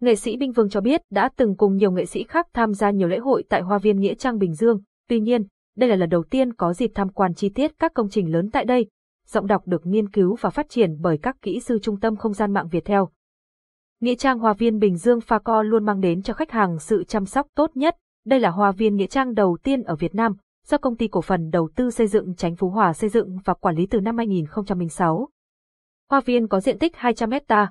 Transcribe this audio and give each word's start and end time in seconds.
Nghệ 0.00 0.16
sĩ 0.16 0.36
Binh 0.36 0.52
Vương 0.52 0.68
cho 0.68 0.80
biết 0.80 1.00
đã 1.10 1.28
từng 1.36 1.56
cùng 1.56 1.76
nhiều 1.76 1.90
nghệ 1.90 2.06
sĩ 2.06 2.24
khác 2.24 2.46
tham 2.54 2.74
gia 2.74 2.90
nhiều 2.90 3.08
lễ 3.08 3.18
hội 3.18 3.44
tại 3.48 3.60
Hoa 3.60 3.78
viên 3.78 4.00
Nghĩa 4.00 4.14
Trang 4.14 4.38
Bình 4.38 4.54
Dương, 4.54 4.80
tuy 5.08 5.20
nhiên, 5.20 5.46
đây 5.76 5.90
là 5.90 5.96
lần 5.96 6.08
đầu 6.08 6.24
tiên 6.30 6.52
có 6.52 6.72
dịp 6.72 6.90
tham 6.94 7.08
quan 7.08 7.34
chi 7.34 7.48
tiết 7.48 7.78
các 7.78 7.94
công 7.94 8.08
trình 8.08 8.32
lớn 8.32 8.50
tại 8.52 8.64
đây. 8.64 8.86
Giọng 9.26 9.46
đọc 9.46 9.66
được 9.66 9.86
nghiên 9.86 10.08
cứu 10.08 10.36
và 10.40 10.50
phát 10.50 10.68
triển 10.68 10.96
bởi 11.00 11.18
các 11.18 11.36
kỹ 11.42 11.60
sư 11.60 11.78
trung 11.82 12.00
tâm 12.00 12.16
không 12.16 12.32
gian 12.32 12.52
mạng 12.52 12.68
Việt 12.68 12.84
Theo. 12.84 13.08
Nghĩa 14.00 14.14
trang 14.14 14.38
Hoa 14.38 14.52
viên 14.52 14.78
Bình 14.78 14.96
Dương 14.96 15.20
Pha 15.20 15.38
Co 15.38 15.62
luôn 15.62 15.84
mang 15.84 16.00
đến 16.00 16.22
cho 16.22 16.34
khách 16.34 16.50
hàng 16.50 16.78
sự 16.78 17.04
chăm 17.04 17.26
sóc 17.26 17.46
tốt 17.54 17.70
nhất. 17.74 17.96
Đây 18.26 18.40
là 18.40 18.50
Hoa 18.50 18.72
viên 18.72 18.96
Nghĩa 18.96 19.06
trang 19.06 19.34
đầu 19.34 19.58
tiên 19.62 19.82
ở 19.82 19.96
Việt 19.96 20.14
Nam, 20.14 20.36
do 20.66 20.78
công 20.78 20.96
ty 20.96 21.08
cổ 21.08 21.20
phần 21.20 21.50
đầu 21.50 21.68
tư 21.76 21.90
xây 21.90 22.06
dựng 22.06 22.34
Chánh 22.34 22.56
Phú 22.56 22.70
Hòa 22.70 22.92
xây 22.92 23.10
dựng 23.10 23.38
và 23.44 23.54
quản 23.54 23.76
lý 23.76 23.86
từ 23.86 24.00
năm 24.00 24.16
2006. 24.16 25.28
Hoa 26.10 26.20
viên 26.20 26.48
có 26.48 26.60
diện 26.60 26.78
tích 26.78 26.96
200 26.96 27.30
hecta, 27.30 27.70